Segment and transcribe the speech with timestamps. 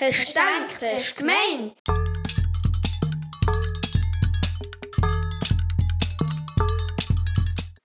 [0.00, 1.74] Hast du gedacht, hast du gemeint?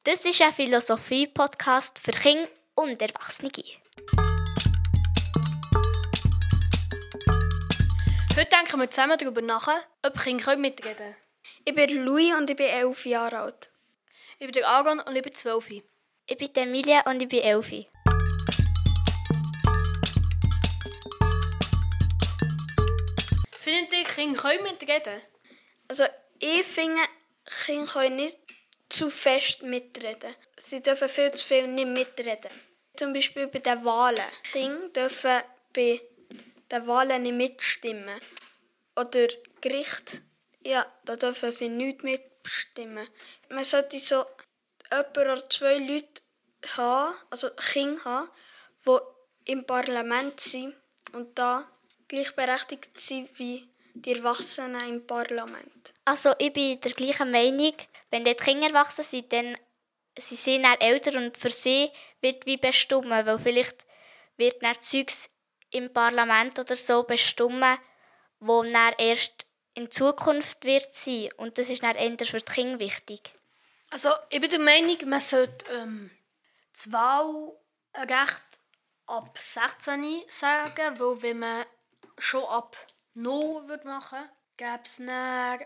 [0.03, 3.49] Das ist ein Philosophie-Podcast für Kinder und Erwachsene.
[8.35, 9.69] Heute denken wir zusammen darüber nach,
[10.03, 11.15] ob Kinder mitreden können.
[11.65, 13.71] Ich bin Louis und ich bin elf Jahre alt.
[14.37, 15.67] Ich bin der Aaron und ich bin zwölf.
[15.67, 17.87] Ich bin Emilia und ich bin Elfi.
[24.23, 25.21] Kinder können mitreden?
[25.89, 26.05] Also
[26.39, 27.01] ich finde,
[27.65, 28.37] Kinder können nicht
[28.87, 30.33] zu fest mitreden.
[30.57, 32.51] Sie dürfen viel zu viel nicht mitreden.
[32.95, 34.31] Zum Beispiel bei den Wahlen.
[34.43, 35.41] Kinder dürfen
[35.73, 36.01] bei
[36.71, 38.19] den Wahlen nicht mitstimmen.
[38.95, 39.27] Oder
[39.59, 40.21] Gericht,
[40.63, 43.07] ja, da dürfen sie nicht mitbestimmen.
[43.49, 44.23] Man sollte so
[44.89, 46.21] jemand oder zwei Leute
[46.77, 48.29] haben, also Kinder haben,
[48.85, 50.75] die im Parlament sind
[51.11, 51.67] und da
[52.07, 55.93] gleichberechtigt sind wie die Erwachsenen im Parlament.
[56.05, 57.73] Also ich bin der gleichen Meinung,
[58.09, 59.57] wenn die Kinder erwachsen sind, dann
[60.17, 61.89] sie sind dann älter und für sie
[62.21, 63.85] wird wie bestimmen, weil vielleicht
[64.37, 65.29] wird dann Zeugs
[65.71, 67.77] im Parlament oder so bestimmen,
[68.39, 69.45] wo dann erst
[69.75, 73.33] in Zukunft wird sein und das ist dann eher für die Kinder wichtig.
[73.89, 76.11] Also ich bin der Meinung, man sollte ähm,
[76.73, 78.43] das Wahlrecht
[79.05, 81.65] ab 16 sagen, weil wenn man
[82.17, 82.75] schon ab
[83.15, 85.59] 0 würde machen gäbe es dann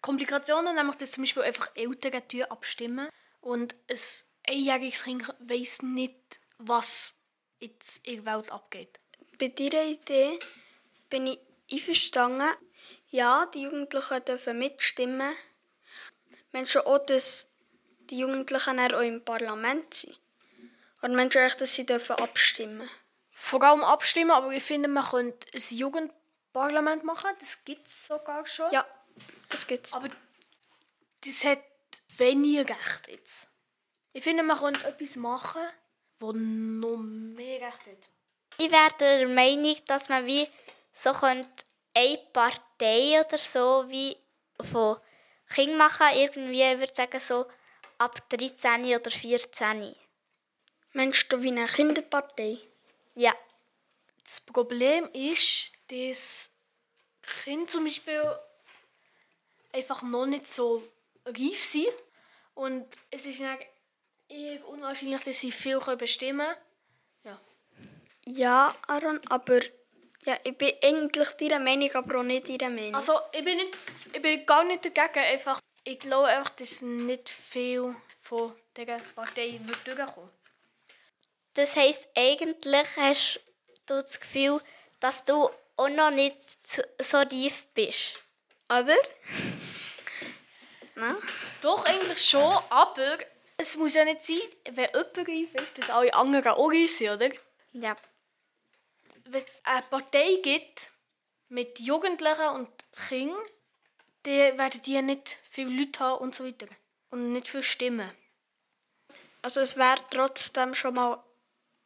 [0.00, 3.08] Komplikationen, nämlich dass zum Beispiel einfach Eltern abstimmen
[3.40, 3.98] und ein
[4.46, 7.18] einjähriges Kind weiß nicht, was
[7.60, 9.00] jetzt in der Welt abgeht.
[9.38, 10.38] Bei dieser Idee
[11.10, 12.48] bin ich einverstanden.
[13.10, 15.34] Ja, die Jugendlichen dürfen mitstimmen.
[16.52, 17.48] Menschen auch, dass
[18.00, 20.20] die Jugendlichen auch im Parlament sind.
[21.02, 22.88] Oder Menschen auch, dass sie dürfen abstimmen
[23.32, 25.60] Vor allem abstimmen, aber ich finde, man könnte ein
[26.58, 27.30] Jugendparlament machen.
[27.40, 28.70] Das gibt es sogar schon.
[28.70, 28.86] Ja,
[29.48, 29.92] das gibt's.
[29.92, 30.08] Aber
[31.24, 31.62] das hat
[32.16, 33.48] wenig Recht jetzt.
[34.12, 35.62] Ich finde, man könnte etwas machen,
[36.18, 38.10] das noch mehr Recht hat.
[38.58, 40.48] Ich wäre der Meinung, dass man wie
[40.92, 41.64] so könnte
[41.94, 44.16] eine Partei oder so wie
[44.72, 44.96] von
[45.48, 47.46] Kindern machen, irgendwie, ich würde sagen so
[47.98, 49.94] ab 13 oder 14.
[50.92, 52.58] Meinst du wie eine Kinderpartei?
[53.14, 53.34] Ja,
[54.24, 56.50] Das Problem ist, dass
[57.42, 58.22] Kinder zum Beispiel
[59.72, 60.82] einfach noch nicht so
[61.24, 61.92] reif sind.
[62.54, 66.56] Und es ist eher unwahrscheinlich, dass sie viel bestimmen können.
[67.24, 67.40] Ja.
[68.26, 69.60] Ja, Aaron, aber
[70.24, 72.94] ja, ich bin eigentlich deiner Meinung, aber auch nicht deiner Meinung.
[72.94, 73.76] Also ich bin, nicht,
[74.12, 75.24] ich bin gar nicht dagegen.
[75.24, 80.30] Einfach, ich glaube einfach, dass nicht viel von dieser Partei wird durchkommen.
[81.54, 83.40] das heisst, eigentlich hast
[83.86, 84.60] du das Gefühl,
[85.00, 88.20] dass du auch noch nicht zu- so reif bist.
[88.68, 88.96] Oder?
[90.94, 91.16] Na?
[91.62, 93.18] Doch, eigentlich schon, aber
[93.56, 94.40] es muss ja nicht sein,
[94.70, 97.30] wenn jemand reif ist, dass alle anderen auch reif sind, oder?
[97.72, 97.96] Ja.
[99.24, 100.90] Wenn es eine Partei gibt
[101.48, 102.68] mit Jugendlichen und
[103.08, 103.38] Kindern,
[104.24, 106.66] dann werden die nicht viele Leute haben und so weiter.
[107.10, 108.10] Und nicht viele Stimmen.
[109.42, 111.22] Also es wäre trotzdem schon mal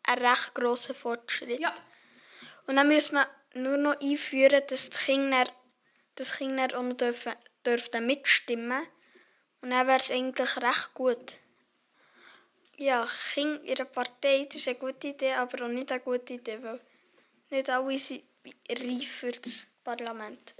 [0.04, 1.60] ein recht grosser Fortschritt.
[1.60, 1.74] Ja.
[2.66, 5.44] Und dann müssen wir nur noch einführen, dass die Kinder,
[6.14, 8.82] dass die Kinder noch dürfen, dürften mitstimmen.
[9.60, 11.36] Und dann wäre es eigentlich recht gut.
[12.76, 16.34] Ja, Kinder in einer Partei, das ist eine gute Idee, aber auch nicht eine gute
[16.34, 16.80] Idee, weil
[17.50, 18.22] nicht alle sind
[18.68, 20.54] reif für das Parlament.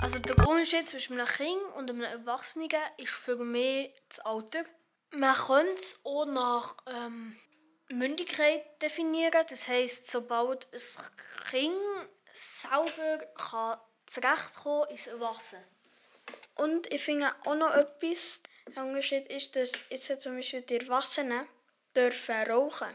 [0.00, 2.68] Also der Unterschied zwischen einem Kind und einem Erwachsenen
[2.98, 4.64] ist für mich das Alter.
[5.10, 7.38] Man könnte es auch nach ähm,
[7.88, 9.44] Mündigkeit definieren.
[9.48, 11.74] Das heisst, sobald ein Kind
[12.32, 15.62] selber kann zurechtkommen kann, ist erwachsen.
[16.56, 18.40] Und ich finde auch noch etwas,
[18.74, 21.46] der Unterschied ist, dass jetzt zum Beispiel die Erwachsenen
[21.94, 22.88] dürfen rauchen.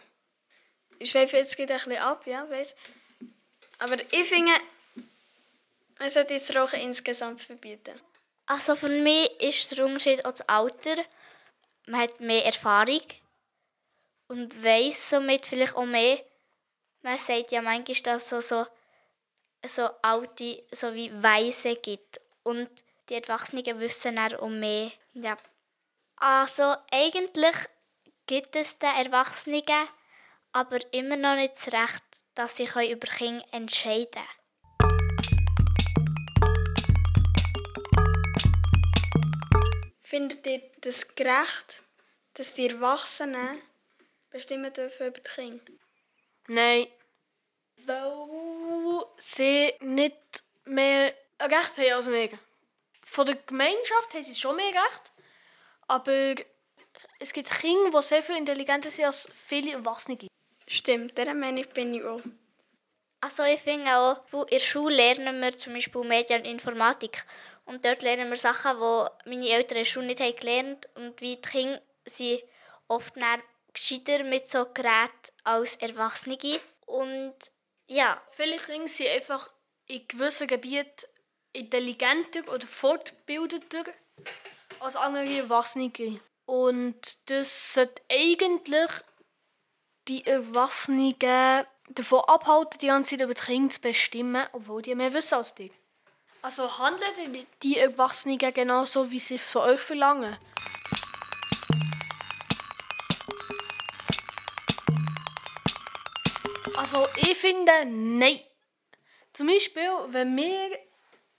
[0.97, 2.75] Ich schweife jetzt gerade ein bisschen ab, ja, weiss.
[3.77, 4.51] Aber ich finde,
[5.97, 7.99] man sollte jetzt Rauchen insgesamt verbieten.
[8.45, 10.95] Also für mich ist der Unterschied auch das Alter.
[11.89, 13.01] Man hat mehr Erfahrung
[14.27, 16.23] und weiß somit vielleicht auch mehr.
[17.01, 18.67] Man sagt ja manchmal, dass es so,
[19.65, 22.21] so alte, so wie Weise gibt.
[22.43, 22.69] Und
[23.09, 24.91] die Erwachsenen wissen dann auch mehr.
[25.15, 25.35] Ja.
[26.17, 27.55] Also eigentlich
[28.27, 29.63] gibt es den Erwachsenen
[30.51, 32.03] aber immer noch nicht das Recht,
[32.35, 34.38] dass sie über Kinder entscheiden können.
[40.09, 41.83] Findet ihr das gerecht,
[42.33, 43.61] dass die Erwachsenen
[44.31, 45.71] bestimmen dürfen über die Kinder?
[46.47, 46.87] Nein.
[47.85, 50.15] Weil sie nicht
[50.65, 52.39] mehr ein Recht haben als wir.
[53.05, 55.11] Von der Gemeinschaft haben sie schon mehr Recht.
[55.87, 56.33] Aber
[57.19, 60.17] es gibt Kinder, die sehr viel intelligenter sind als viele Erwachsene.
[60.65, 62.21] Stimmt, dieser Meinung bin ich auch.
[63.21, 67.27] Also ich finde auch, wo in der Schule lernen wir zum Beispiel Medien und Informatik.
[67.69, 71.41] Und dort lernen wir Sachen, die meine Eltern Schule nicht haben gelernt Und wie die
[71.41, 72.41] Kinder sind
[72.87, 73.13] oft
[73.73, 76.39] gescheiter mit so Geräten als Erwachsene.
[76.87, 77.35] Und
[77.85, 78.19] ja.
[78.31, 79.51] Viele Kinder sind einfach
[79.85, 81.05] in gewissen Gebieten
[81.53, 83.85] intelligenter oder fortgebildeter
[84.79, 86.19] als andere Erwachsene.
[86.45, 88.89] Und das sollte eigentlich
[90.07, 91.13] die Erwachsenen
[91.89, 95.53] davon abhalten, die ganze Zeit über die Kinder zu bestimmen, obwohl die mehr wissen als
[95.53, 95.71] die.
[96.41, 100.37] Also handeln die Erwachsenen genauso, wie sie von euch verlangen.
[106.77, 108.39] Also ich finde, nein.
[109.33, 110.79] Zum Beispiel, wenn wir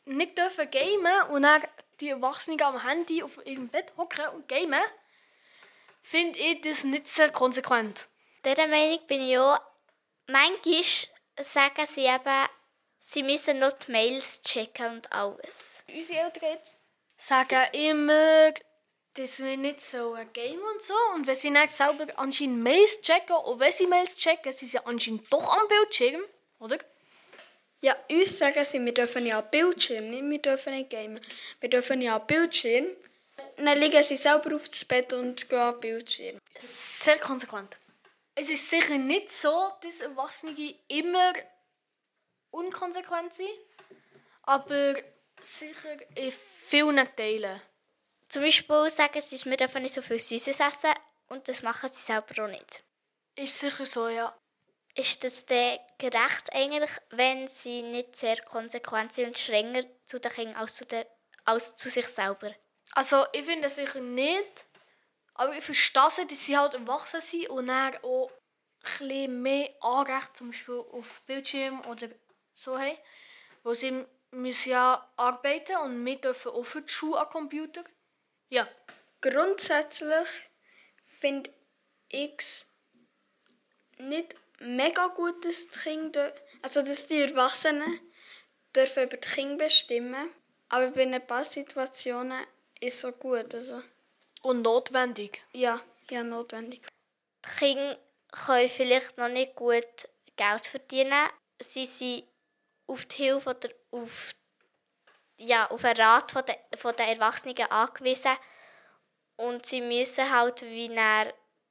[0.04, 1.62] nicht dürfen gamen und dann
[2.00, 4.82] die Erwachsenen am Handy auf ihrem Bett hocken und gamen,
[6.02, 8.06] finde ich das nicht sehr konsequent.
[8.44, 9.60] Dieser Meinung bin ich auch.
[10.28, 10.84] Manchmal
[11.40, 12.48] sagen sie eben,
[13.00, 15.82] sie müssen noch die Mails checken und alles.
[15.88, 16.78] Unsere Eltern jetzt
[17.16, 18.52] sagen immer,
[19.14, 20.94] dass wir nicht so ein Game und so.
[21.14, 24.78] Und wenn sie nicht selber anscheinend Mails checken, und wenn sie Mails checken, sind sie
[24.78, 26.22] anscheinend doch am Bildschirm,
[26.58, 26.78] oder?
[27.82, 31.20] Ja, uns sagen sie, wir dürfen ja am Bildschirm, nicht wir dürfen nicht gamen.
[31.60, 32.86] Wir dürfen ja am Bildschirm.
[33.56, 36.38] Dann liegen sie selber auf das Bett und gehen am Bildschirm.
[36.58, 37.76] Sehr konsequent.
[38.34, 40.54] Es ist sicher nicht so, dass Erwachsene
[40.88, 41.32] immer
[42.50, 43.50] unkonsequent sind,
[44.42, 44.94] aber
[45.40, 46.32] sicher in
[46.66, 47.60] vielen Teilen.
[48.28, 50.92] Zum Beispiel sagen sie, wir dürfen nicht so viel Süßes essen
[51.28, 52.82] und das machen sie selber auch nicht.
[53.36, 54.36] Ist sicher so, ja.
[54.94, 60.32] Ist das denn gerecht eigentlich, wenn sie nicht sehr konsequent sind und strenger zu den
[60.32, 61.06] Kindern als zu, der,
[61.44, 62.54] als zu sich selber?
[62.92, 64.66] Also ich finde es sicher nicht,
[65.34, 68.30] aber ich verstehe, dass sie halt erwachsen sind und dann auch
[69.00, 72.08] ein mehr Anrecht zum Beispiel auf Bildschirm oder
[72.62, 72.96] so haben.
[73.62, 77.84] Wo sie müssen ja arbeiten und wir dürfen auch für die Schule an Computer.
[78.48, 78.68] Ja.
[79.20, 80.28] Grundsätzlich
[81.04, 81.50] finde
[82.08, 82.66] ich es
[83.98, 88.00] nicht mega gut, dass die Kinder, also dass die Erwachsenen
[88.74, 90.30] dürfen über die Kinder bestimmen.
[90.68, 92.46] Aber bei ein paar Situationen
[92.80, 93.54] ist es so gut.
[93.54, 93.82] Also.
[94.42, 95.42] Und notwendig.
[95.52, 96.86] Ja, ja, notwendig.
[97.44, 97.98] Die Kinder
[98.32, 101.28] können vielleicht noch nicht gut Geld verdienen.
[101.60, 102.24] Sie sind
[102.90, 104.32] auf die Hilfe oder auf,
[105.38, 108.32] ja, auf den Rat von der, von der Erwachsenen angewiesen.
[109.36, 110.90] Und sie müssen halt wie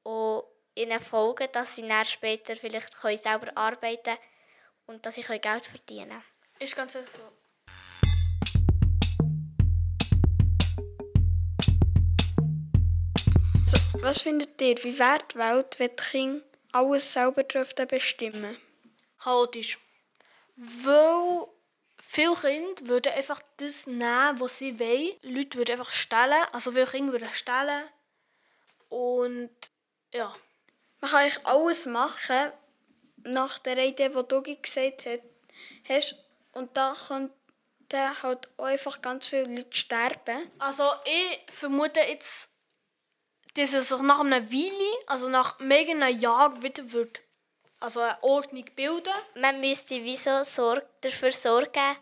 [0.03, 4.17] auch ihnen folgen, dass sie dann später vielleicht können selber arbeiten können
[4.87, 6.23] und dass sie Geld verdienen können.
[6.59, 6.99] Ist ganz so.
[13.67, 18.57] So, was findet ihr, wie wäre die Welt, wenn die Kinder alles selber dürften bestimmen
[19.21, 19.77] Chaotisch.
[20.61, 21.47] Weil
[22.01, 25.15] viele Kinder würden einfach das nehmen, was sie wollen.
[25.21, 27.87] Leute würden einfach stellen, also viele Kinder würden stellen.
[28.89, 29.51] Und
[30.13, 30.35] ja.
[30.99, 32.51] Man kann eigentlich alles machen,
[33.23, 35.07] nach der Idee, die du gesagt
[35.87, 36.15] hast.
[36.51, 40.51] Und da könnten halt auch einfach ganz viele Leute sterben.
[40.57, 42.49] Also ich vermute jetzt,
[43.55, 47.21] dass es nach einer Weile, also nach mehreren Jahren wieder wird,
[47.79, 49.13] also eine Ordnung bilden.
[49.35, 51.95] Man müsste wieso Sorge, dafür sorgen,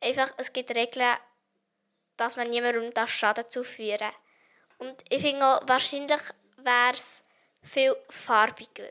[0.00, 1.16] einfach, es gibt Regeln,
[2.16, 4.18] dass man niemandem Schaden zuführen darf.
[4.78, 6.20] Und ich finde auch, wahrscheinlich
[6.56, 7.22] wäre es
[7.62, 8.90] viel farbiger.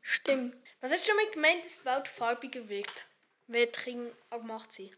[0.00, 0.56] Stimmt.
[0.80, 3.06] Was hast du damit gemeint, dass die Welt farbiger wirkt,
[3.46, 4.96] wenn die Kinder auch gemacht sind?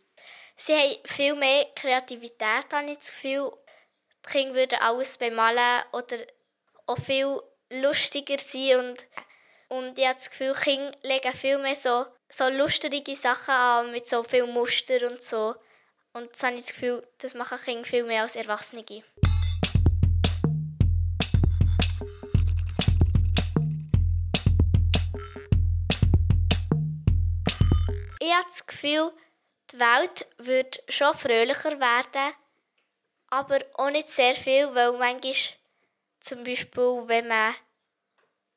[0.56, 3.52] Sie haben viel mehr Kreativität, habe ich das Gefühl.
[4.24, 6.18] Die Kinder würden alles bemalen oder
[6.86, 7.40] auch viel
[7.70, 8.78] lustiger sein.
[8.78, 9.04] Und,
[9.72, 14.06] und ich habe das Gefühl, Kinder legen viel mehr so, so lustige Sachen an, mit
[14.06, 15.54] so viel Muster und so.
[16.12, 18.84] Und das habe ich das Gefühl, das machen Kinder viel mehr als Erwachsene.
[18.84, 19.02] Ich
[28.34, 29.10] habe das Gefühl,
[29.72, 32.34] die Welt wird schon fröhlicher werden,
[33.28, 35.34] aber auch nicht sehr viel, weil manchmal
[36.20, 37.54] zum Beispiel, wenn man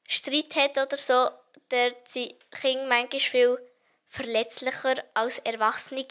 [0.08, 1.30] Streit hat oder so,
[1.70, 3.58] dort sind Kinder manchmal viel
[4.08, 6.06] verletzlicher als Erwachsene.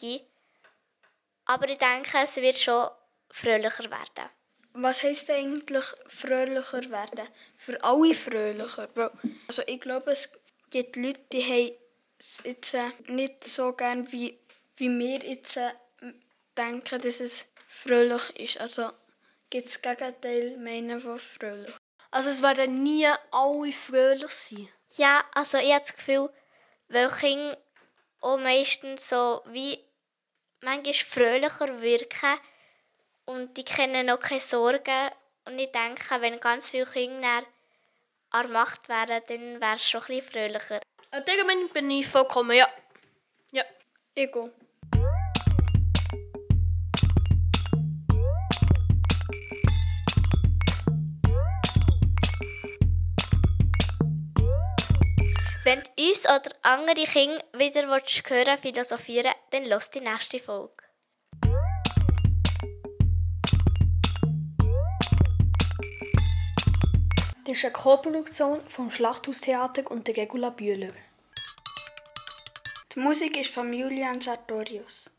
[1.46, 2.88] Aber ich denke, es wird schon
[3.30, 4.30] fröhlicher werden.
[4.72, 7.28] Was heisst eigentlich fröhlicher werden?
[7.56, 8.88] Für alle fröhlicher.
[9.46, 10.28] Also ich glaube, es
[10.70, 11.72] gibt Leute, die haben
[12.18, 14.38] es jetzt nicht so gern, wie,
[14.76, 15.58] wie wir jetzt
[16.56, 18.60] denken, dass es fröhlich ist.
[18.60, 18.90] Also
[19.50, 21.74] gibt es Gegenteil meinen von fröhlich.
[22.14, 24.68] Also es werden nie alle fröhlich sein.
[24.96, 26.30] Ja, also ich habe das Gefühl,
[26.88, 27.58] weil Kinder
[28.20, 29.80] auch meistens so wie
[30.60, 32.38] manchmal fröhlicher wirken
[33.24, 35.10] und die kennen noch keine Sorgen.
[35.44, 37.42] Und ich denke, wenn ganz viele Kinder
[38.30, 40.80] an der Macht wären, dann wäre es schon ein bisschen fröhlicher.
[41.44, 42.68] Meinung bin ich vollkommen, ja.
[43.50, 43.64] Ja.
[44.14, 44.52] Ego.
[55.74, 60.84] Wenn du uns oder andere Kinder wieder willst hören philosophieren dann lass die nächste Folge.
[67.44, 70.92] Das ist eine Co-Produktion vom Schlachthaustheater und der Regula Bühler.
[72.94, 75.10] Die Musik ist von Julian Sartorius.